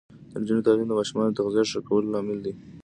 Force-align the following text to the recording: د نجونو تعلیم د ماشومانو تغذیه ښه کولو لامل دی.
د 0.29 0.31
نجونو 0.41 0.65
تعلیم 0.65 0.87
د 0.89 0.93
ماشومانو 0.99 1.37
تغذیه 1.37 1.63
ښه 1.71 1.79
کولو 1.87 2.11
لامل 2.13 2.39
دی. 2.45 2.53